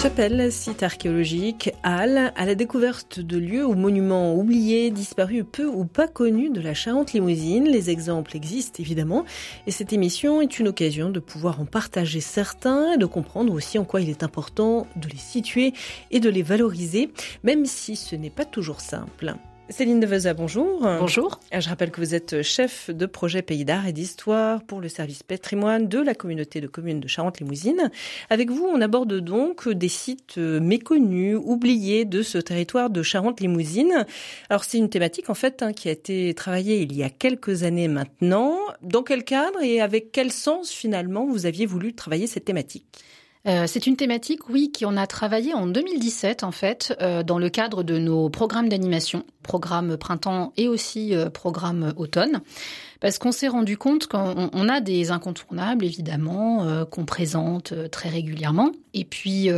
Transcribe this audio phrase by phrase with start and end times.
[0.00, 5.86] Chapelle, site archéologique, Halle, à la découverte de lieux ou monuments oubliés, disparus, peu ou
[5.86, 7.64] pas connus de la Charente-Limousine.
[7.64, 9.24] Les exemples existent évidemment
[9.66, 13.76] et cette émission est une occasion de pouvoir en partager certains et de comprendre aussi
[13.76, 15.72] en quoi il est important de les situer
[16.12, 17.10] et de les valoriser,
[17.42, 19.34] même si ce n'est pas toujours simple.
[19.70, 20.80] Céline Deveza, bonjour.
[20.80, 21.40] Bonjour.
[21.52, 25.22] Je rappelle que vous êtes chef de projet Pays d'art et d'histoire pour le service
[25.22, 27.90] patrimoine de la communauté de communes de Charente-Limousine.
[28.30, 34.06] Avec vous, on aborde donc des sites méconnus, oubliés de ce territoire de Charente-Limousine.
[34.48, 37.62] Alors c'est une thématique en fait hein, qui a été travaillée il y a quelques
[37.62, 38.56] années maintenant.
[38.82, 42.86] Dans quel cadre et avec quel sens finalement vous aviez voulu travailler cette thématique?
[43.46, 47.38] Euh, c'est une thématique, oui, qui on a travaillé en 2017 en fait, euh, dans
[47.38, 52.40] le cadre de nos programmes d'animation, programme printemps et aussi euh, programme automne,
[53.00, 59.04] parce qu'on s'est rendu compte qu'on a des incontournables évidemment qu'on présente très régulièrement, et
[59.04, 59.50] puis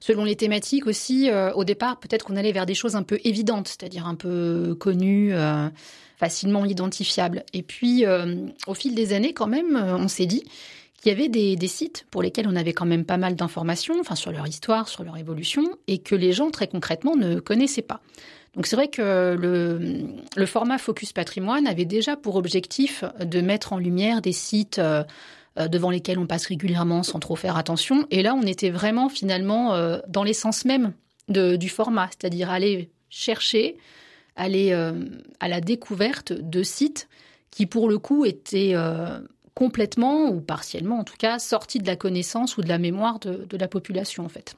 [0.00, 3.68] selon les thématiques aussi, au départ peut-être qu'on allait vers des choses un peu évidentes,
[3.68, 5.32] c'est-à-dire un peu connues
[6.16, 7.44] facilement identifiables.
[7.52, 8.04] Et puis,
[8.66, 10.42] au fil des années, quand même, on s'est dit
[11.04, 14.14] il y avait des, sites pour lesquels on avait quand même pas mal d'informations, enfin
[14.14, 18.00] sur leur histoire, sur leur évolution, et que les gens très concrètement ne connaissaient pas.
[18.54, 23.78] Donc c'est vrai que le, format Focus Patrimoine avait déjà pour objectif de mettre en
[23.78, 25.04] lumière des sites euh,
[25.58, 28.06] euh, devant lesquels on passe régulièrement sans trop faire attention.
[28.10, 30.92] Et là, on était vraiment finalement euh, dans l'essence même
[31.28, 33.76] du format, c'est-à-dire aller chercher,
[34.34, 34.72] aller
[35.38, 37.08] à la découverte de sites
[37.52, 38.74] qui pour le coup étaient
[39.60, 43.44] complètement ou partiellement en tout cas sorti de la connaissance ou de la mémoire de,
[43.44, 44.56] de la population en fait.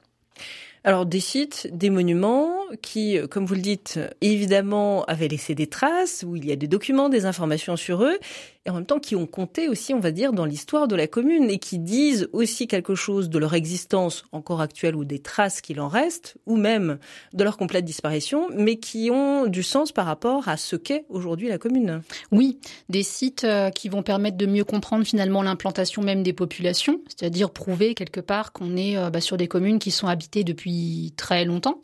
[0.85, 6.25] Alors des sites, des monuments qui, comme vous le dites, évidemment avaient laissé des traces,
[6.27, 8.19] où il y a des documents, des informations sur eux,
[8.65, 11.09] et en même temps qui ont compté aussi, on va dire, dans l'histoire de la
[11.09, 15.61] commune, et qui disent aussi quelque chose de leur existence encore actuelle ou des traces
[15.61, 16.99] qu'il en reste, ou même
[17.33, 21.49] de leur complète disparition, mais qui ont du sens par rapport à ce qu'est aujourd'hui
[21.49, 22.03] la commune.
[22.31, 22.59] Oui,
[22.89, 27.51] des sites euh, qui vont permettre de mieux comprendre finalement l'implantation même des populations, c'est-à-dire
[27.51, 31.45] prouver quelque part qu'on est euh, bah, sur des communes qui sont habitées depuis très
[31.45, 31.81] longtemps,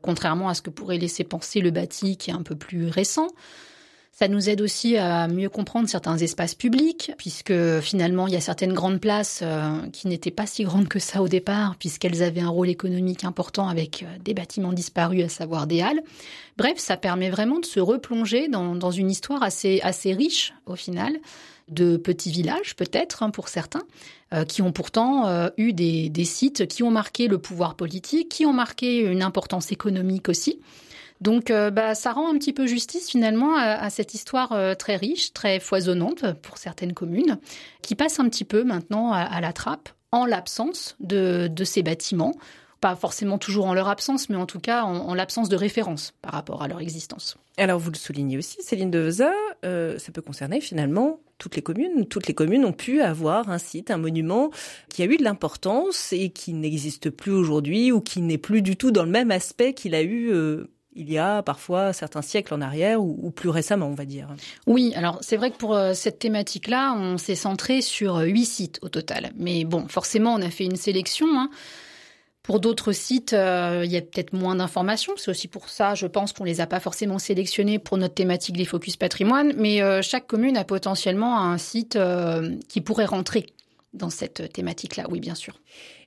[0.00, 3.28] contrairement à ce que pourrait laisser penser le bâti qui est un peu plus récent.
[4.14, 8.40] Ça nous aide aussi à mieux comprendre certains espaces publics, puisque finalement, il y a
[8.40, 12.40] certaines grandes places euh, qui n'étaient pas si grandes que ça au départ, puisqu'elles avaient
[12.40, 16.00] un rôle économique important avec euh, des bâtiments disparus, à savoir des halles.
[16.56, 21.18] Bref, ça permet vraiment de se replonger dans, une histoire assez, riche, au final,
[21.66, 23.82] de petits villages peut-être hein, pour certains,
[24.32, 28.52] euh, qui ont pourtant eu des, sites qui ont marqué le pouvoir politique, qui ont
[28.52, 30.60] marqué une importance économique aussi.
[31.20, 35.32] Donc euh, bah, ça rend un petit peu justice finalement à, cette histoire très riche,
[35.32, 37.38] très foisonnante pour certaines communes,
[37.82, 42.34] qui passe un petit peu maintenant à, la trappe en l'absence de, ces bâtiments
[42.80, 46.32] pas forcément toujours en leur absence, mais en tout cas en, l'absence de référence par
[46.32, 47.38] rapport à leur existence.
[47.56, 49.32] Alors vous le soulignez aussi, Céline Deveza,
[49.62, 52.06] ça peut concerner finalement toutes les communes.
[52.06, 54.50] Toutes les communes ont pu avoir un site, un monument
[54.88, 58.76] qui a eu de l'importance et qui n'existe plus aujourd'hui ou qui n'est plus du
[58.76, 62.54] tout dans le même aspect qu'il a eu euh, il y a parfois certains siècles
[62.54, 64.28] en arrière ou, plus récemment, on va dire.
[64.66, 68.78] Oui, alors c'est vrai que pour euh, cette thématique-là, on s'est centré sur huit sites
[68.82, 69.32] au total.
[69.36, 71.26] Mais bon, forcément, on a fait une sélection.
[71.30, 71.50] Hein.
[72.44, 75.14] Pour d'autres sites, euh, il y a peut-être moins d'informations.
[75.16, 78.58] C'est aussi pour ça, je pense, qu'on les a pas forcément sélectionnés pour notre thématique
[78.58, 79.54] des focus patrimoine.
[79.56, 83.46] Mais euh, chaque commune a potentiellement un site euh, qui pourrait rentrer
[83.94, 85.60] dans cette thématique-là, oui, bien sûr.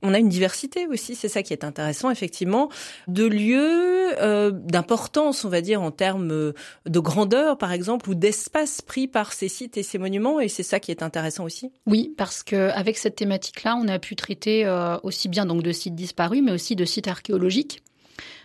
[0.03, 2.69] On a une diversité aussi, c'est ça qui est intéressant, effectivement,
[3.07, 8.81] de lieux euh, d'importance, on va dire, en termes de grandeur, par exemple, ou d'espace
[8.81, 11.71] pris par ces sites et ces monuments, et c'est ça qui est intéressant aussi.
[11.85, 15.71] Oui, parce que avec cette thématique-là, on a pu traiter euh, aussi bien donc de
[15.71, 17.81] sites disparus, mais aussi de sites archéologiques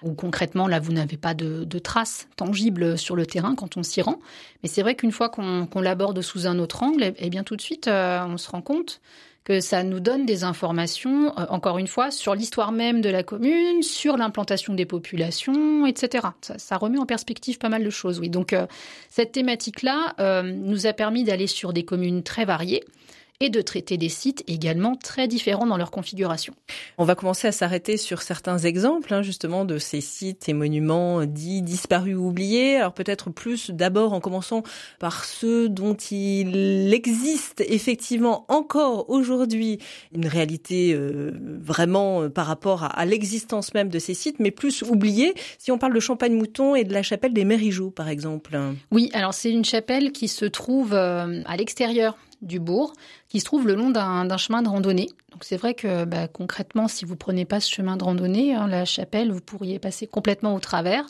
[0.03, 4.03] où concrètement, là, vous n'avez pas de, traces tangibles sur le terrain quand on s'y
[4.03, 4.21] rend.
[4.63, 7.57] Mais c'est vrai qu'une fois qu'on l'aborde sous un autre angle, et eh bien tout
[7.57, 9.01] de suite, euh, on se rend compte
[9.45, 13.23] que ça nous donne des informations, euh, encore une fois, sur l'histoire même de la
[13.23, 16.29] commune, sur l'implantation des populations, etc.
[16.41, 18.29] Ça, remet en perspective pas mal de choses, oui.
[18.29, 18.67] Donc euh,
[19.09, 22.85] cette thématique-là euh, nous a permis d'aller sur des communes très variées
[23.43, 26.55] et de traiter des sites également très différents dans leur configuration.
[26.97, 31.25] On va commencer à s'arrêter sur certains exemples hein, justement de ces sites et monuments
[31.25, 32.77] dits disparus ou oubliés.
[32.77, 34.63] Alors peut-être plus d'abord en commençant
[35.01, 39.79] par ceux dont il existe effectivement encore aujourd'hui
[40.15, 44.83] une réalité euh, vraiment euh, par rapport à, l'existence même de ces sites, mais plus
[44.83, 45.35] oubliés.
[45.59, 48.57] Si on parle de Champagne-Mouton et de la chapelle des Mérijoux par exemple.
[48.93, 52.93] Oui, alors c'est une chapelle qui se trouve euh, à l'extérieur du bourg,
[53.29, 55.09] qui se trouve le long d'un chemin de randonnée.
[55.31, 58.67] Donc c'est vrai que bah, concrètement, si vous prenez pas ce chemin de randonnée, hein,
[58.67, 61.07] la chapelle, vous pourriez passer complètement au travers.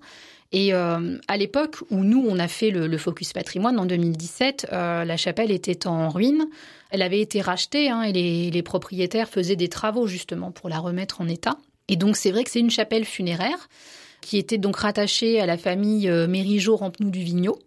[0.52, 5.04] Et euh, à l'époque où nous, on a fait le, Focus Patrimoine en 2017, euh,
[5.04, 6.46] la chapelle était en ruine.
[6.90, 11.22] Elle avait été rachetée hein, et les, propriétaires faisaient des travaux justement pour la remettre
[11.22, 11.56] en état.
[11.88, 13.68] Et donc c'est vrai que c'est une chapelle funéraire
[14.20, 17.58] qui était donc rattachée à la famille euh, Mérigeau-Rampenou du Vigneault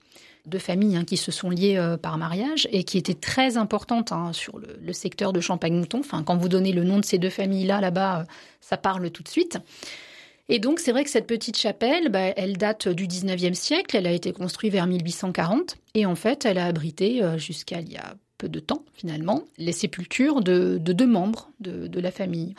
[0.46, 4.12] deux familles hein, qui se sont liées euh, par mariage et qui étaient très importantes
[4.12, 6.00] hein, sur le, secteur de Champagne-Mouton.
[6.00, 8.24] Enfin, quand vous donnez le nom de ces deux familles-là, là-bas, euh,
[8.62, 9.60] ça parle tout de suite.
[10.48, 13.98] Et donc, c'est vrai que cette petite chapelle, bah, elle date du 19e siècle.
[13.98, 15.78] Elle a été construite vers 1840.
[15.96, 19.44] Et en fait, elle a abrité euh, jusqu'à il y a peu de temps finalement,
[19.58, 22.56] les sépultures de, deux membres de, la famille.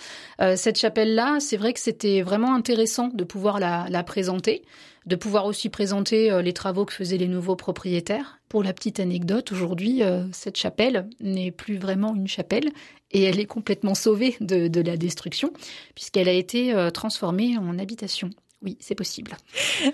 [0.57, 4.63] cette chapelle-là, c'est vrai que c'était vraiment intéressant de pouvoir la présenter
[5.07, 8.41] de pouvoir aussi présenter euh, les travaux que faisaient les nouveaux propriétaires.
[8.49, 12.71] Pour la petite anecdote, aujourd'hui, euh, cette chapelle n'est plus vraiment une chapelle
[13.13, 15.53] et elle est complètement sauvée de, la destruction
[15.95, 18.31] puisqu'elle a été euh, transformée en habitation.
[18.63, 19.37] Oui, c'est possible.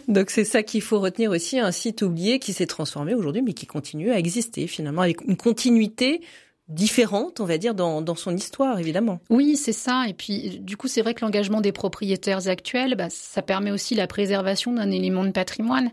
[0.08, 3.52] Donc c'est ça qu'il faut retenir aussi, un site oublié qui s'est transformé aujourd'hui mais
[3.52, 6.20] qui continue à exister finalement avec une continuité
[6.68, 9.20] différente, on va dire, dans, son histoire, évidemment.
[9.30, 10.04] Oui, c'est ça.
[10.08, 13.94] Et puis, du coup, c'est vrai que l'engagement des propriétaires actuels, bah, ça permet aussi
[13.94, 15.90] la préservation d'un élément de patrimoine.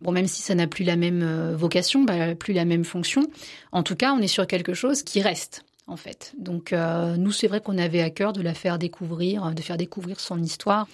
[0.00, 3.26] Bon, même si ça n'a plus la même euh, vocation, bah, plus la même fonction,
[3.72, 6.32] en tout cas, on est sur quelque chose qui reste en fait.
[6.38, 9.76] Donc euh, nous, c'est vrai qu'on avait à cœur de la faire découvrir, de faire
[9.76, 10.86] découvrir son histoire.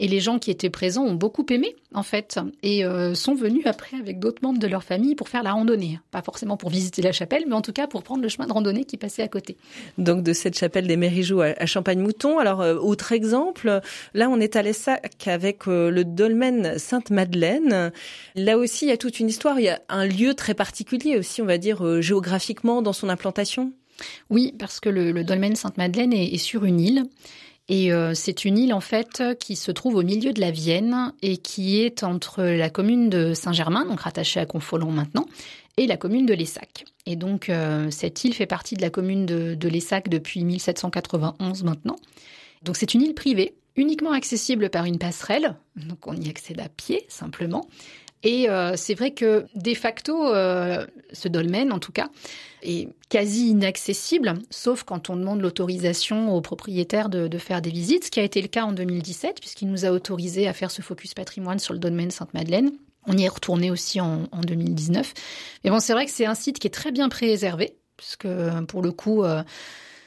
[0.00, 3.64] Et les gens qui étaient présents ont beaucoup aimé, en fait, et euh, sont venus
[3.66, 6.00] après avec d'autres membres de leur famille pour faire la randonnée.
[6.10, 8.52] Pas forcément pour visiter la chapelle, mais en tout cas pour prendre le chemin de
[8.52, 9.56] randonnée qui passait à côté.
[9.96, 12.38] Donc de cette chapelle des Mérijoux à Champagne-Mouton.
[12.38, 13.80] Alors, euh, autre exemple,
[14.14, 17.92] là on est à l'Essac avec euh, le dolmen Sainte-Madeleine.
[18.34, 19.60] Là aussi, il y a toute une histoire.
[19.60, 23.72] Il y a un lieu très particulier aussi, on va dire, géographiquement dans son implantation.
[24.30, 27.04] Oui, parce que le, dolmen Sainte-Madeleine est sur une île
[27.68, 31.12] et euh, c'est une île en fait qui se trouve au milieu de la Vienne
[31.22, 35.26] et qui est entre la commune de Saint-Germain, donc rattachée à Confolon maintenant,
[35.76, 36.84] et la commune de Lessac.
[37.06, 41.64] Et donc euh, cette île fait partie de la commune de, de Lessac depuis 1791
[41.64, 41.96] maintenant.
[42.62, 46.68] Donc c'est une île privée, uniquement accessible par une passerelle, donc on y accède à
[46.68, 47.68] pied simplement.
[48.24, 52.08] Et euh, c'est vrai que de facto, euh, ce dolmen, en tout cas,
[52.62, 58.10] est quasi inaccessible, sauf quand on demande l'autorisation aux propriétaires de, faire des visites, ce
[58.10, 61.12] qui a été le cas en 2017, puisqu'il nous a autorisé à faire ce focus
[61.12, 62.72] patrimoine sur le dolmen Sainte-Madeleine.
[63.06, 65.12] On y est retourné aussi en, en 2019.
[65.62, 68.26] Mais bon, c'est vrai que c'est un site qui est très bien préservé, puisque
[68.68, 69.42] pour le coup, euh,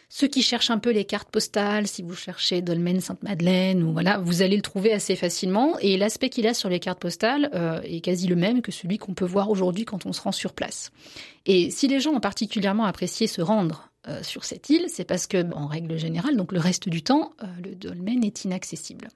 [0.10, 4.20] ceux qui cherchent un peu les cartes postales, si vous cherchez Dolmen Sainte-Madeleine, ou voilà,
[4.20, 5.78] vous allez le trouver assez facilement.
[5.80, 8.98] Et l'aspect qu'il a sur les cartes postales euh, est quasi le même que celui
[9.00, 10.92] qu'on peut voir aujourd'hui quand on se rend sur place.
[11.46, 15.28] Et si les gens ont particulièrement apprécié se rendre euh, sur cette île, c'est parce
[15.28, 19.10] que, en règle générale, donc le reste du temps, euh, le dolmen est inaccessible.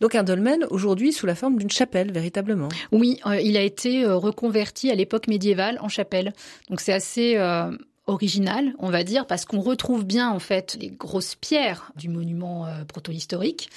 [0.00, 2.68] Donc un dolmen aujourd'hui sous la forme d'une chapelle véritablement.
[2.90, 6.32] Oui, il a été reconverti à l'époque médiévale en chapelle.
[6.70, 7.36] Donc c'est assez
[8.08, 12.66] original, on va dire, parce qu'on retrouve bien en fait les grosses pierres du monument
[12.66, 13.70] euh, proto-historique.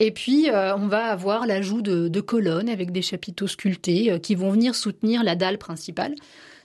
[0.00, 4.34] Et puis, euh, on va avoir l'ajout de, colonnes avec des chapiteaux sculptés euh, qui
[4.34, 6.14] vont venir soutenir la dalle principale.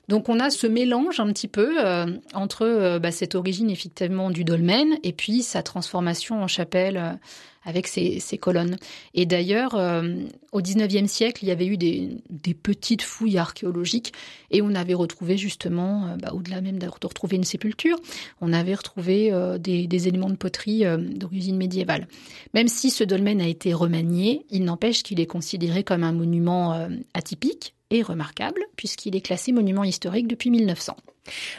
[0.09, 1.77] Donc on a ce mélange un petit peu
[2.33, 7.19] entre bah, cette origine effectivement du dolmen et puis sa transformation en chapelle
[7.63, 8.77] avec ces, colonnes.
[9.13, 10.15] Et d'ailleurs, euh,
[10.51, 12.21] au XIXe siècle, il y avait eu des,
[12.53, 14.13] petites fouilles archéologiques
[14.51, 17.97] et on avait retrouvé justement, euh, bah, au-delà même de retrouver une sépulture,
[18.41, 22.07] on avait retrouvé euh, des, éléments de poterie d'origine médiévale.
[22.53, 26.87] Même si ce dolmen a été remanié, il n'empêche qu'il est considéré comme un monument
[27.13, 30.95] atypique et remarquable puisqu'il est classé monument historique depuis 1900.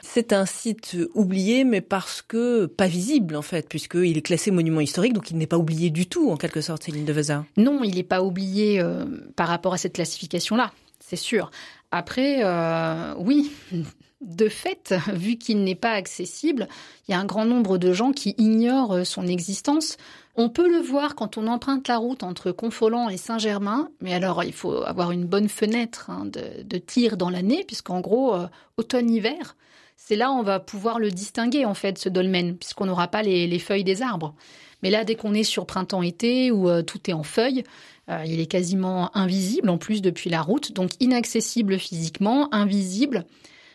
[0.03, 4.81] C'est un site oublié, mais parce que pas visible en fait, puisqu'il est classé monument
[4.81, 7.45] historique, donc il n'est pas oublié du tout en quelque sorte, Céline de Veza.
[7.57, 9.05] Non, il n'est pas oublié euh,
[9.37, 11.51] par rapport à cette classification-là, c'est sûr.
[11.91, 13.53] Après, euh, oui,
[14.21, 16.69] de fait, vu qu'il n'est pas accessible,
[17.09, 19.97] il y a un grand nombre de gens qui ignorent son existence.
[20.43, 24.43] On peut le voir quand on emprunte la route entre Confolens et Saint-Germain, mais alors
[24.43, 28.47] il faut avoir une bonne fenêtre hein, de, tir dans l'année, puisqu'en gros, euh,
[28.79, 29.55] automne-hiver,
[29.99, 33.23] c'est là où on va pouvoir le distinguer en fait, ce dolmen, puisqu'on n'aura pas
[33.23, 34.35] les, feuilles des arbres.
[34.83, 37.63] Mais là, dès qu'on est sur printemps-été où euh, tout est en feuilles,
[38.09, 43.27] euh, il est quasiment invisible en plus depuis la route, donc inaccessible physiquement, invisible.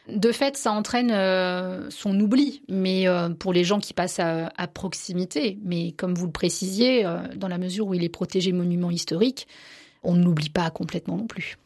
[0.08, 3.06] De fait, ça entraîne euh, son oubli, mais
[3.40, 5.58] pour les gens qui passent à, à, proximité.
[5.64, 7.04] Mais comme vous le précisiez,
[7.36, 9.48] dans la mesure où il est protégé monument historique,
[10.04, 11.58] on ne l'oublie pas complètement non plus.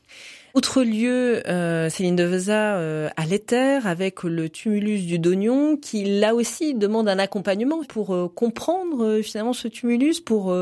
[0.56, 6.04] Autre lieu, euh, Céline de Veza euh, à l'éther avec le tumulus du Dognon qui
[6.06, 10.56] là aussi demande un accompagnement pour euh, comprendre euh, finalement ce tumulus, pour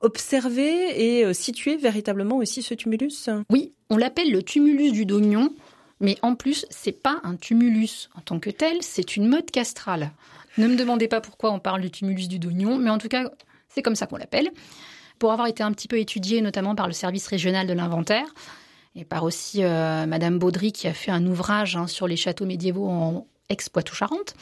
[0.00, 3.28] observer et situer véritablement aussi ce tumulus.
[3.50, 5.50] Oui, on l'appelle le tumulus du Dognon,
[6.00, 10.12] mais en plus c'est pas un tumulus en tant que tel, c'est une mode castrale.
[10.58, 13.30] Ne me demandez pas pourquoi on parle du tumulus du Dognon, mais en tout cas
[13.68, 14.50] c'est comme ça qu'on l'appelle.
[15.18, 18.26] Pour avoir été un petit peu étudié notamment par le service régional de l'inventaire,
[18.96, 22.46] et par aussi euh, Madame Baudry qui a fait un ouvrage hein, sur les châteaux
[22.46, 24.34] médiévaux en ex-Poitou-Charentes.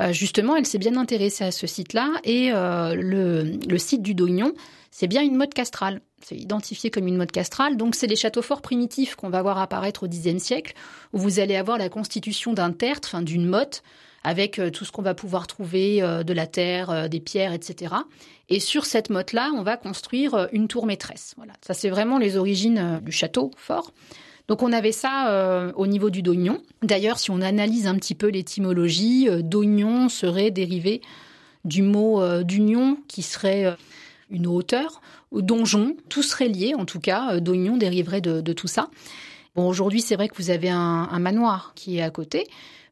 [0.00, 4.54] Euh, justement, elle s'est bien intéressée à ce site-là et euh, le, site du Dognon,
[4.92, 6.00] c'est bien une mode castrale.
[6.22, 9.58] C'est identifié comme une mode castrale, donc c'est les châteaux forts primitifs qu'on va voir
[9.58, 10.74] apparaître au Xe siècle,
[11.12, 13.82] où vous allez avoir la constitution d'un tertre, enfin d'une motte,
[14.22, 17.52] avec euh, tout ce qu'on va pouvoir trouver, euh, de la terre, euh, des pierres,
[17.52, 17.94] etc.
[18.50, 21.34] Et sur cette motte-là, on va construire une tour maîtresse.
[21.38, 23.92] Voilà, ça c'est vraiment les origines du château fort.
[24.46, 26.60] Donc on avait ça au niveau du dognon.
[26.82, 31.00] D'ailleurs, si on analyse un petit peu l'étymologie, dognon serait dérivé
[31.64, 33.74] du mot d'union qui serait
[34.32, 38.90] une hauteur, ou donjon, tout serait lié en tout cas, dognon dériverait de, tout ça.
[39.54, 42.46] Bon, aujourd'hui, c'est vrai que vous avez un, manoir qui est à côté,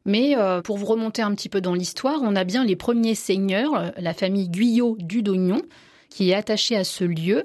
[0.05, 3.15] mais euh, pour vous remonter un petit peu dans l'histoire, on a bien les premiers
[3.15, 5.61] seigneurs, euh, la famille Guyot du Dognon,
[6.09, 7.43] qui est attachée à ce lieu.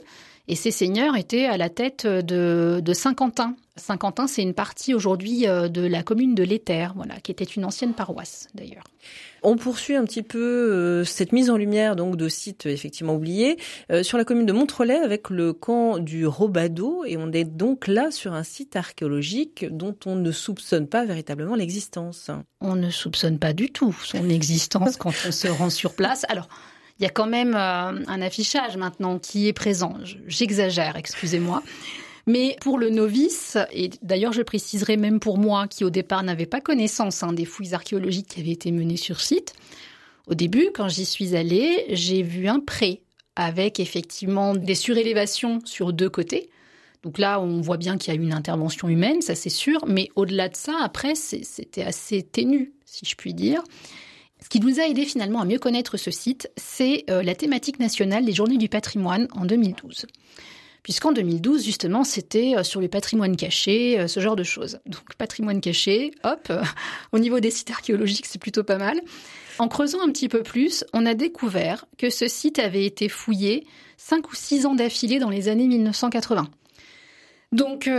[0.49, 3.57] Et ces seigneurs étaient à la tête de, Saint-Quentin.
[3.77, 7.65] Saint-Quentin, c'est une partie aujourd'hui euh, de la commune de l'Éther, voilà, qui était une
[7.65, 8.85] ancienne paroisse d'ailleurs.
[9.43, 13.59] On poursuit un petit peu euh, cette mise en lumière donc de sites effectivement oubliés
[13.93, 17.87] euh, sur la commune de Montrelais avec le camp du Robado et on est donc
[17.87, 22.31] là sur un site archéologique dont on ne soupçonne pas véritablement l'existence.
[22.61, 26.25] On ne soupçonne pas du tout son existence quand on se rend sur place.
[26.29, 26.49] Alors
[26.99, 29.99] il y a quand même euh, un affichage maintenant qui est présent.
[30.27, 31.63] J'exagère, excusez-moi.
[32.27, 36.47] Mais pour le novice, et d'ailleurs je préciserai même pour moi qui au départ n'avait
[36.47, 39.55] pas connaissance hein, des fouilles archéologiques qui avaient été menées sur site,
[40.27, 43.03] au début quand j'y suis allée, j'ai vu un pré
[43.37, 46.51] avec effectivement des surélévations sur deux côtés.
[47.03, 49.85] Donc là, on voit bien qu'il y a eu une intervention humaine, ça c'est sûr,
[49.87, 53.63] mais au-delà de ça, après, c'était assez ténu, si je puis dire.
[54.43, 57.79] Ce qui nous a aidé finalement à mieux connaître ce site, c'est euh, la thématique
[57.79, 60.07] nationale des Journées du patrimoine en 2012.
[60.87, 64.79] Puisqu'en 2012, justement, c'était euh, sur le patrimoine caché, euh, ce genre de choses.
[64.87, 66.53] Donc patrimoine caché, hop,
[67.13, 69.01] au niveau des sites archéologiques, c'est plutôt pas mal.
[69.59, 73.67] En creusant un petit peu plus, on a découvert que ce site avait été fouillé
[73.97, 76.47] 5 ou 6 ans d'affilée dans les années 1980.
[77.51, 77.91] Donc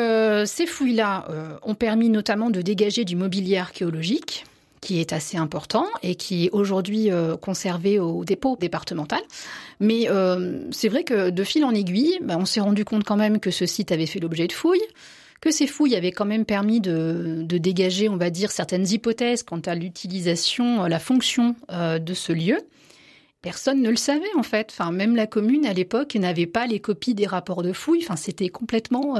[0.45, 1.27] ces fouilles-là
[1.63, 4.45] ont permis notamment de dégager du mobilier archéologique,
[4.81, 9.21] qui est assez important et qui est aujourd'hui euh, conservé au dépôt départemental.
[9.79, 13.17] Mais euh, c'est vrai que de fil en aiguille, bah, on s'est rendu compte quand
[13.17, 14.81] même que ce site avait fait l'objet de fouilles,
[15.41, 19.61] que ces fouilles avaient quand même permis de, dégager, on va dire, certaines hypothèses quant
[19.65, 22.57] à l'utilisation, la fonction euh, de ce lieu.
[23.41, 24.69] Personne ne le savait en fait.
[24.71, 28.03] Enfin, même la commune à l'époque n'avait pas les copies des rapports de fouilles.
[28.03, 29.15] Enfin, c'était complètement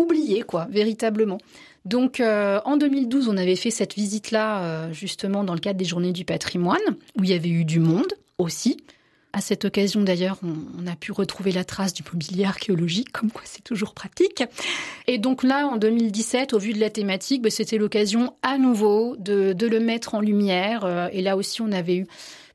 [0.00, 1.38] oublié, quoi, véritablement.
[1.84, 5.84] Donc euh, en 2012, on avait fait cette visite-là euh, justement dans le cadre des
[5.84, 6.78] Journées du patrimoine,
[7.18, 8.78] où il y avait eu du monde aussi.
[9.32, 13.42] À cette occasion d'ailleurs, on, a pu retrouver la trace du mobilier archéologique, comme quoi
[13.44, 14.42] c'est toujours pratique.
[15.06, 19.14] Et donc là, en 2017, au vu de la thématique, bah, c'était l'occasion à nouveau
[19.18, 20.84] de, le mettre en lumière.
[20.84, 22.06] Euh, et là aussi, on avait eu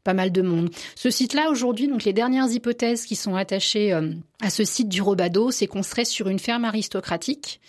[0.03, 0.69] pas mal de monde.
[0.95, 3.91] Ce site-là, aujourd'hui, donc les dernières hypothèses qui sont attachées
[4.39, 7.59] à ce site du Robado, c'est qu'on serait sur une ferme aristocratique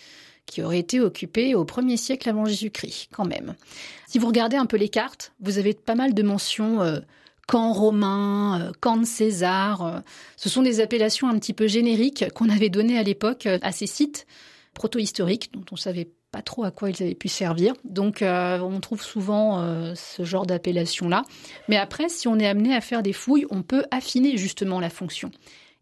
[0.47, 3.53] qui aurait été occupé au 1er siècle avant Jésus-Christ, quand même.
[4.07, 6.99] Si vous regardez un peu les cartes, vous avez pas mal de mentions euh,
[7.45, 9.85] camp romain, euh, camp de César.
[9.85, 9.99] Euh.
[10.37, 13.87] ce sont des appellations un petit peu génériques qu'on avait données à l'époque à ces
[13.87, 14.25] sites
[14.73, 17.73] proto-historiques dont on savait pas trop à quoi ils avaient pu servir.
[17.83, 21.23] Donc on trouve souvent ce genre d'appellation-là.
[21.67, 24.89] Mais après, si on est amené à faire des fouilles, on peut affiner justement la
[24.89, 25.31] fonction.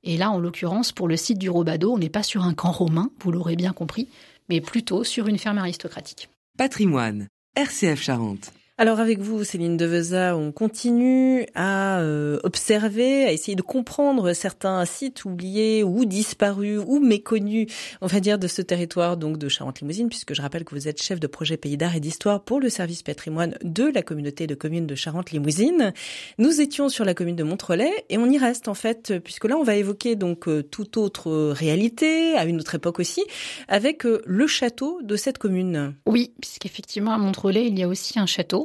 [0.06, 2.72] Et là, en l'occurrence, pour le site du Robado, on n'est pas sur un camp
[2.72, 4.08] romain, vous l'aurez bien compris,
[4.50, 6.30] mais plutôt sur une ferme aristocratique.
[6.58, 8.52] Patrimoine, RCF Charente.
[8.78, 14.84] Alors avec vous, Céline Deveza, on continue à euh, observer, à essayer de comprendre certains
[14.84, 17.68] sites oubliés ou disparus ou méconnus,
[18.02, 21.02] on va dire, de ce territoire donc de Charente-Limousine, puisque je rappelle que vous êtes
[21.02, 24.56] chef de projet Pays d'art et d'histoire pour le service patrimoine de la communauté de
[24.56, 25.94] communes de Charente-Limousine.
[26.38, 29.56] Nous étions sur la commune de Montrelais et on y reste en fait, puisque là
[29.56, 33.24] on va évoquer donc euh, toute autre réalité, à une autre époque aussi,
[33.70, 35.96] avec euh, le château de cette commune.
[36.06, 38.65] Oui, puisqu'effectivement à Montrelais il y a aussi un château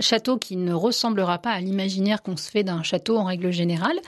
[0.00, 0.38] château.
[0.38, 3.98] qui ne ressemblera pas à l'imaginaire qu'on se fait d'un château en règle générale,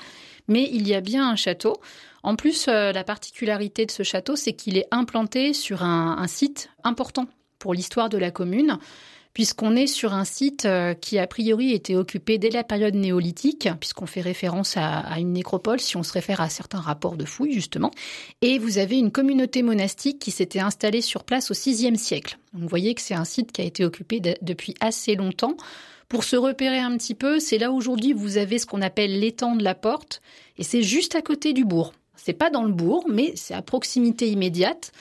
[0.49, 1.81] mais il y a bien un château.
[2.23, 6.71] En plus, euh, la particularité de ce château, c'est qu'il est implanté sur un site
[6.85, 7.27] important
[7.59, 8.79] pour l'histoire de la commune
[9.33, 13.69] puisqu'on est sur un site euh, qui a priori était occupé dès la période néolithique,
[13.79, 17.53] puisqu'on fait référence à, une nécropole si on se réfère à certains rapports de fouilles
[17.53, 17.91] justement.
[18.43, 22.39] Et vous avez une communauté monastique qui s'était installée sur place au VIe siècle.
[22.53, 25.57] Vous voyez que c'est un site qui a été occupé depuis assez longtemps.
[26.09, 29.55] Pour se repérer un petit peu, c'est là aujourd'hui vous avez ce qu'on appelle l'étang
[29.55, 30.23] de la porte,
[30.59, 31.93] et c'est juste à côté du bourg.
[32.17, 34.93] C'est pas dans le bourg, mais c'est à proximité immédiate.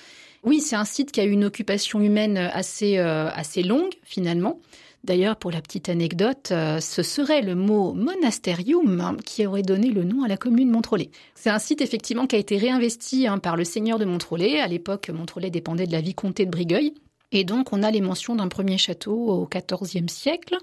[0.44, 4.60] Oui, c'est un site qui a eu une occupation humaine assez, euh, assez longue, finalement.
[5.04, 10.04] D'ailleurs, pour la petite anecdote, euh, ce serait le mot monasterium qui aurait donné le
[10.04, 11.10] nom à la commune Montrollet.
[11.36, 14.60] C'est un site effectivement qui a été réinvesti hein, par le seigneur de Montrollet.
[14.60, 16.94] À l'époque, Montrollet dépendait de la vicomté de Brigueuil.
[17.32, 20.58] Et donc, on a les mentions d'un premier château au XIVe siècle.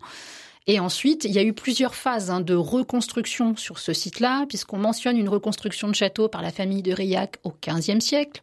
[0.67, 4.79] Et ensuite, il y a eu plusieurs phases hein, de reconstruction sur ce site-là, puisqu'on
[4.79, 8.43] mentionne une reconstruction de château par la famille de Reillac au XVe siècle.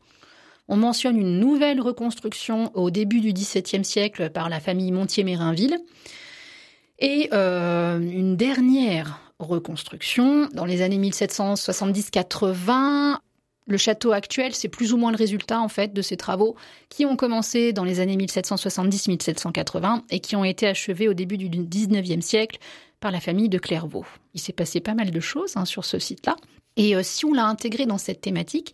[0.74, 5.77] On mentionne une nouvelle reconstruction au début du XVIIe siècle par la famille Montier-Mérinville
[6.98, 13.18] et euh, une dernière reconstruction dans les années 1770-80.
[13.68, 16.56] Le château actuel, c'est plus ou moins le résultat en fait de ces travaux
[16.89, 21.50] qui ont commencé dans les années 1770-1780 et qui ont été achevés au début du
[21.50, 22.58] XIXe siècle
[23.00, 24.08] par la famille de Clairvaux.
[24.34, 26.36] Il s'est passé pas mal de choses hein, sur ce site-là.
[26.77, 28.74] Et euh, si on l'a intégré dans cette thématique,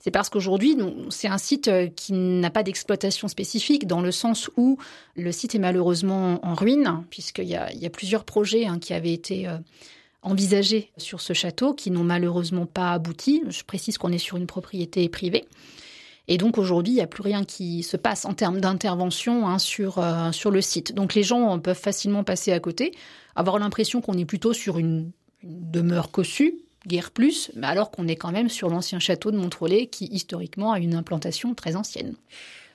[0.00, 0.76] c'est parce qu'aujourd'hui,
[1.10, 4.78] c'est un site euh, qui n'a pas d'exploitation spécifique dans le sens où
[5.14, 9.46] le site est malheureusement en ruine, puisqu'il y a, plusieurs projets hein, qui avaient été
[9.46, 9.58] euh,
[10.22, 13.42] envisagés sur ce château qui n'ont malheureusement pas abouti.
[13.50, 15.44] Je précise qu'on est sur une propriété privée.
[16.28, 19.58] Et donc aujourd'hui, il n'y a plus rien qui se passe en termes d'intervention hein,
[19.58, 20.94] sur, euh, sur le site.
[20.94, 22.94] Donc les gens peuvent facilement passer à côté,
[23.36, 25.10] avoir l'impression qu'on est plutôt sur une,
[25.42, 26.54] une demeure cossue,
[26.86, 30.72] guère plus, mais alors qu'on est quand même sur l'ancien château de Montrollet qui historiquement
[30.72, 32.14] a une implantation très ancienne.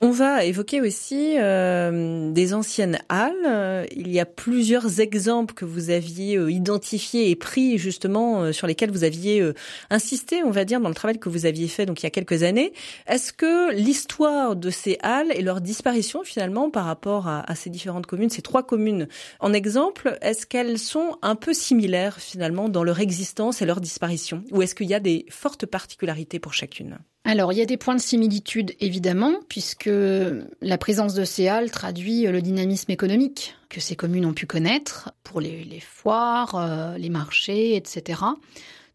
[0.02, 3.86] On va évoquer aussi euh, des anciennes halles.
[3.96, 8.66] Il y a plusieurs exemples que vous aviez euh, identifiés et pris justement euh, sur
[8.66, 9.54] lesquels vous aviez euh,
[9.88, 12.10] insisté, on va dire, dans le travail que vous aviez fait donc il y a
[12.10, 12.74] quelques années.
[13.06, 18.06] Est-ce que l'histoire de ces halles et leur disparition finalement par rapport à ces différentes
[18.06, 19.08] communes, ces trois communes
[19.40, 24.44] en exemple, est-ce qu'elles sont un peu similaires finalement dans leur existence et leur disparition,
[24.50, 26.98] ou est-ce qu'il y a des fortes particularités pour chacune?
[27.28, 31.70] Alors, il y a des points de similitude, évidemment, puisque la présence de ces halles
[31.70, 37.10] traduit le dynamisme économique que ces communes ont pu connaître pour les, foires, euh, les
[37.10, 38.20] marchés, etc.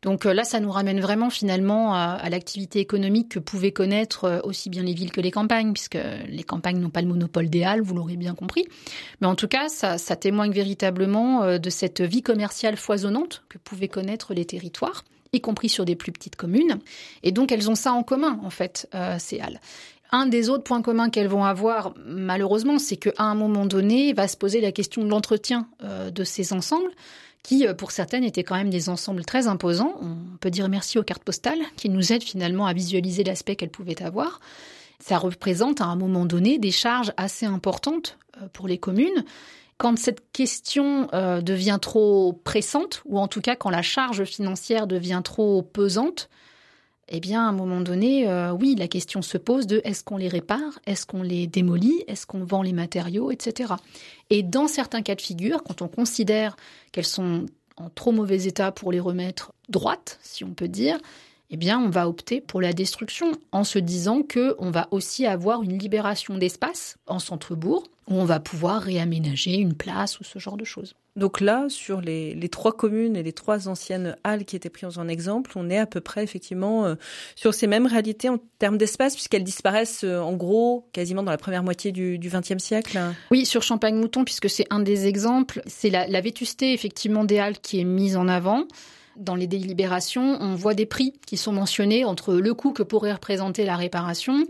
[0.01, 4.39] Donc euh, là, ça nous ramène vraiment finalement à, l'activité économique que pouvaient connaître euh,
[4.43, 7.63] aussi bien les villes que les campagnes, puisque les campagnes n'ont pas le monopole des
[7.63, 8.65] halles, vous l'aurez bien compris.
[9.19, 13.88] Mais en tout cas, ça, ça témoigne véritablement de cette vie commerciale foisonnante que pouvaient
[13.88, 16.80] connaître les territoires y compris sur des plus petites communes.
[17.23, 19.60] Et donc elles ont ça en commun, en fait, euh, ces halles.
[20.12, 24.28] Un des autres points communs qu'elles vont avoir, malheureusement, c'est qu'à un moment donné, va
[24.28, 26.91] se poser la question de l'entretien euh, de ces ensembles,
[27.43, 29.95] qui, euh, pour certaines, étaient quand même des ensembles très imposants.
[30.02, 33.69] On peut dire merci aux cartes postales, qui nous aident finalement à visualiser l'aspect qu'elles
[33.69, 34.41] pouvaient avoir.
[35.00, 38.17] Ça représente à un moment donné des charges assez importantes
[38.54, 39.24] pour les communes
[39.82, 44.86] quand cette question euh, devient trop pressante, ou en tout cas quand la charge financière
[44.86, 46.30] devient trop pesante,
[47.09, 50.17] eh bien, à un moment donné, euh, oui, la question se pose de est-ce qu'on
[50.17, 53.73] les répare, est-ce qu'on les démolit, est-ce qu'on vend les matériaux, etc.
[54.29, 56.55] Et dans certains cas de figure, quand on considère
[56.91, 57.45] qu'elles sont
[57.77, 60.99] en trop mauvais état pour les remettre droites, si on peut dire,
[61.49, 65.25] eh bien, on va opter pour la destruction en se disant que on va aussi
[65.25, 70.39] avoir une libération d'espace en centre-bourg où on va pouvoir réaménager une place ou ce
[70.39, 70.95] genre de choses.
[71.17, 75.08] Donc là, sur les, trois communes et les trois anciennes halles qui étaient prises en
[75.10, 76.95] exemple, on est à peu près effectivement euh,
[77.36, 81.38] sur ces mêmes réalités en termes d'espace, puisqu'elles disparaissent euh, en gros quasiment dans la
[81.38, 82.97] première moitié du XXe siècle.
[83.30, 87.60] Oui, sur Champagne-Mouton, puisque c'est un des exemples, c'est la, la vétusté effectivement des halles
[87.60, 88.65] qui est mise en avant.
[89.17, 93.12] Dans les délibérations, on voit des prix qui sont mentionnés entre le coût que pourrait
[93.12, 94.45] représenter la réparation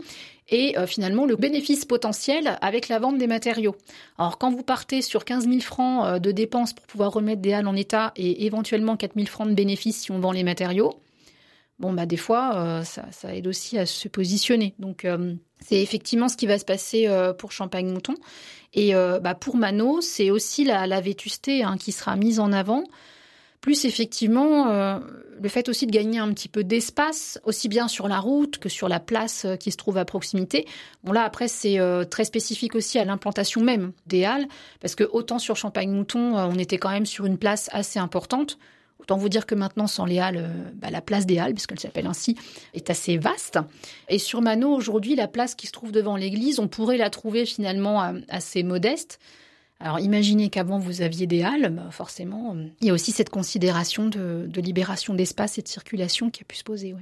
[0.48, 3.76] et euh, finalement le bénéfice potentiel avec la vente des matériaux.
[4.18, 7.52] Alors quand vous partez sur 15 000 francs euh, de dépenses pour pouvoir remettre des
[7.52, 10.94] halles en état et éventuellement 4 000 francs de bénéfices si on vend les matériaux,
[11.78, 14.74] bon bah des fois euh, ça, aide aussi à se positionner.
[14.78, 15.06] Donc
[15.60, 18.14] c'est effectivement ce qui va se passer pour Champagne Mouton.
[18.74, 22.84] Et bah, pour Mano, c'est aussi la, la vétusté hein, qui sera mise en avant
[23.62, 24.98] plus effectivement euh,
[25.40, 28.68] le fait aussi de gagner un petit peu d'espace, aussi bien sur la route que
[28.68, 30.66] sur la place euh, qui se trouve à proximité.
[31.04, 34.46] Bon là après c'est euh, très spécifique aussi à l'implantation même des halles,
[34.80, 38.58] parce que autant sur Champagne-Mouton on était quand même sur une place assez importante.
[38.98, 42.06] Autant vous dire que maintenant, sans les halles, bah, la place des halles, puisqu'elle s'appelle
[42.06, 42.36] ainsi,
[42.72, 43.58] est assez vaste.
[44.08, 47.44] Et sur Mano, aujourd'hui, la place qui se trouve devant l'église, on pourrait la trouver
[47.44, 49.18] finalement assez modeste.
[49.82, 53.30] Alors imaginez qu'avant vous aviez des halles, bah, forcément, euh, il y a aussi cette
[53.30, 56.94] considération de, libération d'espace et de circulation qui a pu se poser.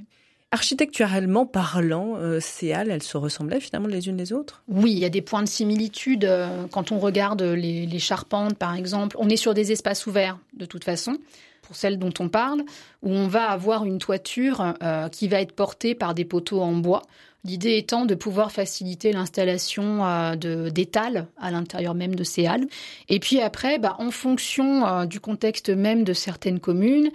[0.49, 4.63] Architecturellement parlant, euh, ces halles, elles se ressemblaient finalement les unes les autres?
[4.67, 6.25] Oui, il y a des points de similitude.
[6.25, 10.65] Euh, quand on regarde les, charpentes, par exemple, on est sur des espaces ouverts de
[10.65, 11.17] toute façon
[11.61, 12.63] pour celles dont on parle,
[13.03, 14.73] où on va avoir une toiture
[15.11, 17.03] qui va être portée par des poteaux en bois.
[17.43, 22.67] L'idée étant de pouvoir faciliter l'installation euh, d'étals à l'intérieur même de ces halles.
[23.09, 27.09] Et puis après, bah, en fonction euh, du contexte même de certaines communes,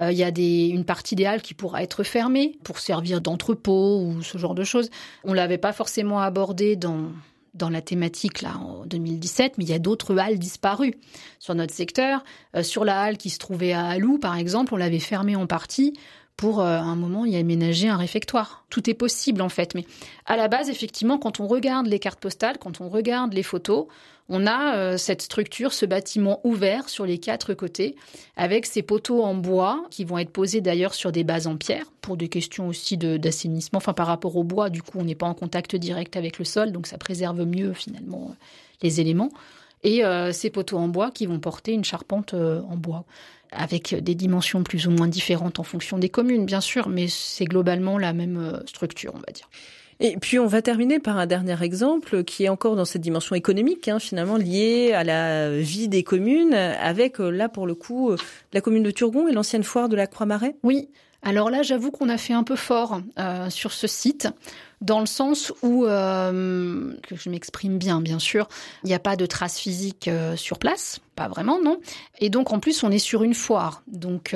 [0.00, 4.00] euh, il y a une partie des halles qui pourra être fermée pour servir d'entrepôt
[4.02, 4.88] ou ce genre de choses.
[5.24, 7.10] On l'avait pas forcément abordé dans
[7.54, 10.94] dans la thématique là en 2017, mais il y a d'autres halles disparues
[11.38, 12.24] sur notre secteur.
[12.62, 15.92] sur la halle qui se trouvait à Alou, par exemple, on l'avait fermée en partie
[16.36, 18.64] pour euh, un moment y aménager un réfectoire.
[18.70, 19.84] Tout est possible en fait, mais
[20.26, 23.86] à la base, effectivement, quand on regarde les cartes postales, quand on regarde les photos,
[24.28, 27.96] on a euh, cette structure, ce bâtiment ouvert sur les quatre côtés,
[28.36, 31.86] avec ces poteaux en bois qui vont être posés d'ailleurs sur des bases en pierre
[32.00, 33.76] pour des questions aussi d'assainissement.
[33.76, 36.44] Enfin, par rapport au bois, du coup, on n'est pas en contact direct avec le
[36.44, 38.34] sol, donc ça préserve mieux finalement
[38.82, 39.30] les éléments.
[39.84, 43.04] Et euh, ces poteaux en bois qui vont porter une charpente en bois
[43.52, 47.44] avec des dimensions plus ou moins différentes en fonction des communes, bien sûr, mais c'est
[47.44, 49.48] globalement la même euh, structure, on va dire.
[50.00, 53.36] Et puis on va terminer par un dernier exemple qui est encore dans cette dimension
[53.36, 58.10] économique, hein, finalement liée à la vie des communes, avec euh, là pour le coup
[58.10, 58.16] euh,
[58.52, 60.56] la commune de Turgon et l'ancienne foire de la Croix-Marais.
[60.64, 60.88] Oui,
[61.24, 64.28] alors là, j'avoue qu'on a fait un peu fort euh, sur ce site,
[64.80, 68.48] dans le sens où, euh, que je m'exprime bien, bien sûr,
[68.82, 71.78] il n'y a pas de traces physiques euh, sur place, pas vraiment, non.
[72.18, 73.84] Et donc, en plus, on est sur une foire.
[73.86, 74.34] Donc,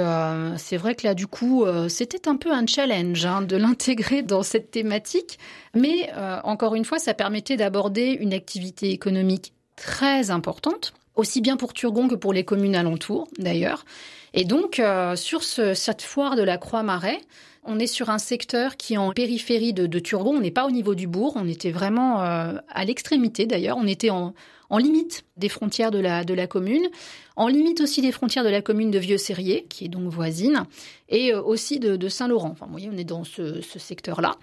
[0.58, 4.44] c'est vrai que là, du coup, c'était un peu un challenge hein, de l'intégrer dans
[4.44, 5.40] cette thématique.
[5.74, 6.10] Mais,
[6.44, 12.06] encore une fois, ça permettait d'aborder une activité économique très importante, aussi bien pour Turgon
[12.06, 13.84] que pour les communes alentours, d'ailleurs.
[14.34, 17.20] Et donc, euh, sur cette foire de la Croix-Marais,
[17.64, 20.36] on est sur un secteur qui est en périphérie de, Turgon.
[20.36, 21.32] On n'est pas au niveau du bourg.
[21.36, 23.76] On était vraiment euh, à l'extrémité, d'ailleurs.
[23.76, 24.34] On était en,
[24.78, 26.88] limite des frontières de la, de commune,
[27.36, 30.64] en limite aussi des frontières de la commune de Vieux-Serrier, qui est donc voisine,
[31.08, 32.50] et euh, aussi de, Saint-Laurent.
[32.50, 34.36] Enfin, vous voyez, on est dans ce, secteur-là.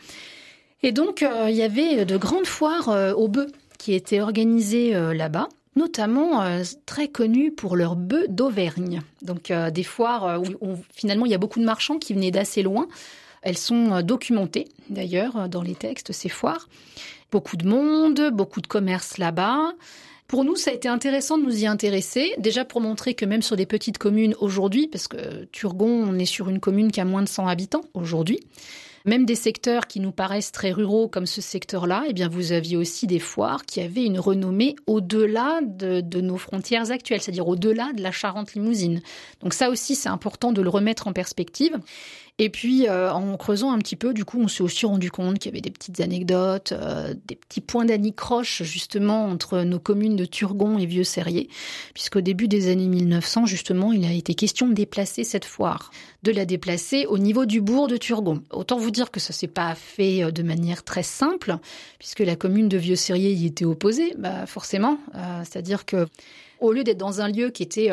[0.81, 3.47] Et donc, il y avait de grandes foires aux bœufs
[3.79, 9.01] qui étaient organisées là-bas notamment euh, très connus pour leurs bœufs d'Auvergne.
[9.21, 12.31] Donc euh, des foires euh, où, finalement il y a beaucoup de marchands qui venaient
[12.31, 12.87] d'assez loin.
[13.41, 16.69] Elles sont documentées d'ailleurs dans les textes, ces foires.
[17.31, 19.73] Beaucoup de monde, beaucoup de commerce là-bas.
[20.27, 23.41] Pour nous, ça a été intéressant de nous y intéresser, déjà pour montrer que même
[23.41, 27.05] sur des petites communes aujourd'hui, parce que Turgon, on est sur une commune qui a
[27.05, 28.39] moins de 100 habitants aujourd'hui,
[29.05, 32.77] même des secteurs qui nous paraissent très ruraux comme ce secteur-là, eh bien vous aviez
[32.77, 37.91] aussi des foires qui avaient une renommée au-delà de, de, nos frontières actuelles, c'est-à-dire au-delà
[37.93, 39.01] de la Charente limousine.
[39.41, 41.77] Donc ça aussi, c'est important de le remettre en perspective.
[42.39, 45.37] Et puis, euh, en creusant un petit peu, du coup, on s'est aussi rendu compte
[45.37, 50.15] qu'il y avait des petites anecdotes, euh, des petits points d'anicroche, justement, entre nos communes
[50.15, 51.47] de Turgon et Vieux-Serrier,
[51.93, 55.91] puisqu'au début des années 1900, justement, il a été question de déplacer cette foire,
[56.23, 58.41] de la déplacer au niveau du bourg de Turgon.
[58.49, 61.57] Autant vous dire que ça s'est pas fait euh, de manière très simple,
[61.99, 64.97] puisque la commune de Vieux-Serrier y était opposée, bah, forcément.
[65.43, 66.07] C'est-à-dire que,
[66.59, 67.91] au lieu d'être dans un lieu qui était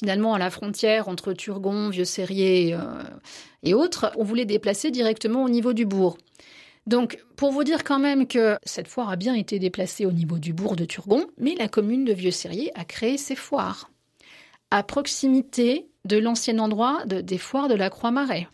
[0.00, 3.02] finalement à la frontière entre Turgon, Vieux-Serrier euh,
[3.62, 6.16] et autres, on voulait déplacer directement au niveau du bourg.
[6.86, 10.38] Donc, pour vous dire quand même que cette foire a bien été déplacée au niveau
[10.38, 13.90] du bourg de Turgon, mais la commune de Vieux-Serrier a créé ses foires
[14.70, 18.48] à proximité de l'ancien endroit des foires de la Croix-Marais.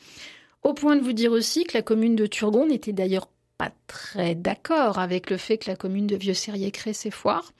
[0.64, 4.34] Au point de vous dire aussi que la commune de Turgon n'était d'ailleurs pas très
[4.34, 7.52] d'accord avec le fait que la commune de Vieux-Serrier crée ses foires,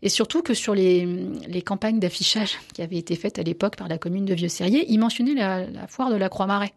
[0.00, 3.98] et surtout que sur les, campagnes d'affichage qui avaient été faites à l'époque par la
[3.98, 6.72] commune de Vieux-Serrier, ils mentionnaient la, foire de la Croix-Marais.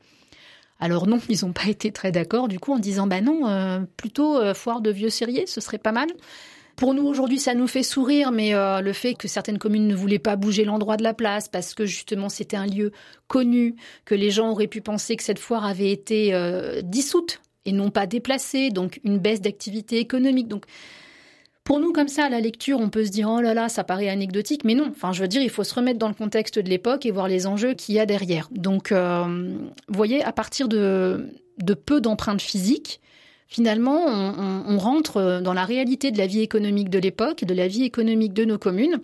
[0.79, 3.79] Alors non, ils n'ont pas été très d'accord du coup en disant bah non, euh,
[3.95, 6.09] plutôt euh, foire de vieux serriers, ce serait pas mal.
[6.75, 9.95] Pour nous aujourd'hui, ça nous fait sourire, mais euh, le fait que certaines communes ne
[9.95, 12.91] voulaient pas bouger l'endroit de la place parce que justement c'était un lieu
[13.29, 16.38] connu, que les gens auraient pu penser que cette foire avait été
[16.83, 20.47] dissoute et non pas déplacée, donc une baisse d'activité économique.
[20.47, 20.65] Donc
[21.65, 23.84] pour nous, comme ça, à la lecture, on peut se dire, oh là là, ça
[23.84, 24.88] paraît anecdotique, mais non.
[24.91, 27.28] Enfin, je veux dire, il faut se remettre dans le contexte de l'époque et voir
[27.28, 28.49] les enjeux qu'il y a derrière.
[28.51, 29.25] Donc, euh,
[29.88, 31.25] vous voyez, à partir de,
[31.88, 33.01] peu d'empreintes physiques,
[33.47, 37.67] finalement, on, on, rentre dans la réalité de la vie économique de l'époque, de la
[37.67, 39.01] vie économique de nos communes.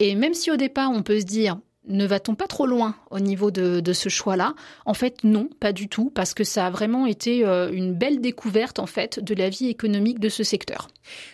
[0.00, 3.20] Et même si au départ, on peut se dire, ne va-t-on pas trop loin au
[3.20, 4.54] niveau de, ce choix-là?
[4.86, 8.20] En fait, non, pas du tout, parce que ça a vraiment été euh, une belle
[8.20, 10.88] découverte en fait de la vie économique de ce secteur.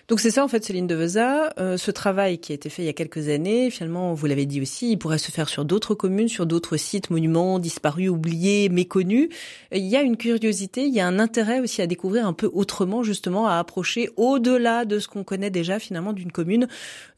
[0.09, 2.87] Donc c'est ça en fait, Céline Deveza, euh, ce travail qui a été fait il
[2.87, 5.95] y a quelques années, finalement, vous l'avez dit aussi, il pourrait se faire sur d'autres
[5.95, 9.29] communes, sur d'autres sites, monuments disparus, oubliés, méconnus.
[9.73, 12.49] Il y a une curiosité, il y a un intérêt aussi à découvrir un peu
[12.53, 16.69] autrement, justement, à approcher au-delà de ce qu'on connaît déjà finalement d'une commune,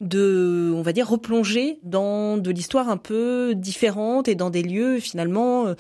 [0.00, 4.98] de, on va dire, replonger dans de l'histoire un peu différentes et dans des lieux
[4.98, 5.74] finalement euh,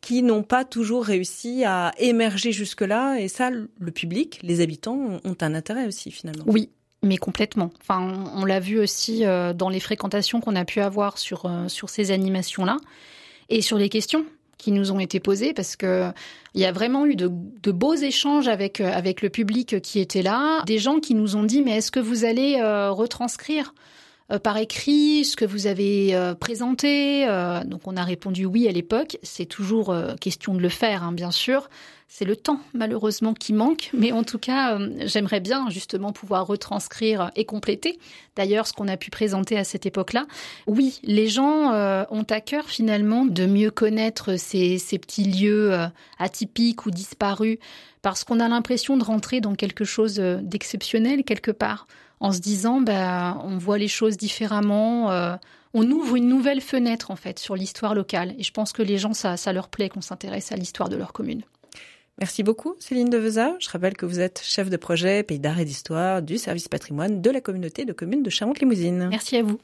[0.00, 3.20] qui n'ont pas toujours réussi à émerger jusque-là.
[3.20, 6.23] Et ça, le public, les habitants ont un intérêt aussi finalement.
[6.46, 6.70] Oui,
[7.02, 7.70] mais complètement.
[7.80, 11.68] Enfin, on l'a vu aussi euh, dans les fréquentations qu'on a pu avoir sur, euh,
[11.68, 12.78] sur ces animations-là
[13.48, 14.24] et sur les questions
[14.58, 16.10] qui nous ont été posées parce que
[16.54, 17.28] il y a vraiment eu de,
[17.70, 21.60] beaux échanges avec avec le public qui était là, des gens qui nous ont dit
[21.60, 23.93] mais est-ce que vous allez retranscrire euh,
[24.38, 27.28] par écrit ce que vous avez euh, présenté.
[27.28, 29.18] Euh, donc on a répondu oui à l'époque.
[29.22, 31.68] C'est toujours question de le faire, hein, bien sûr.
[32.08, 37.32] C'est le temps malheureusement qui manque, mais en tout cas, j'aimerais bien justement pouvoir retranscrire
[37.34, 37.98] et compléter.
[38.36, 40.26] D'ailleurs, ce qu'on a pu présenter à cette époque-là.
[40.66, 45.76] Oui, les gens ont à cœur finalement de mieux connaître ces, ces petits lieux
[46.18, 47.58] atypiques ou disparus,
[48.02, 51.86] parce qu'on a l'impression de rentrer dans quelque chose d'exceptionnel quelque part
[52.24, 55.36] en se disant bah, on voit les choses différemment, euh,
[55.74, 58.34] on ouvre une nouvelle fenêtre en fait sur l'histoire locale.
[58.38, 60.96] Et je pense que les gens, ça, ça leur plaît qu'on s'intéresse à l'histoire de
[60.96, 61.42] leur commune.
[62.18, 63.54] Merci beaucoup Céline Deveza.
[63.58, 67.20] Je rappelle que vous êtes chef de projet Pays d'art et d'histoire du service patrimoine
[67.20, 69.08] de la communauté de communes de Charente-Limousine.
[69.10, 69.60] Merci à vous.